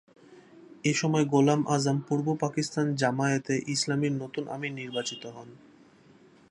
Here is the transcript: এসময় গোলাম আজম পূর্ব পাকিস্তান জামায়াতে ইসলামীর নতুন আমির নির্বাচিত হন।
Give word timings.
এসময় 0.83 1.25
গোলাম 1.25 1.61
আজম 1.67 1.97
পূর্ব 2.07 2.27
পাকিস্তান 2.35 2.85
জামায়াতে 2.95 3.55
ইসলামীর 3.67 4.13
নতুন 4.13 4.43
আমির 4.47 4.73
নির্বাচিত 4.73 5.23
হন। 5.25 5.49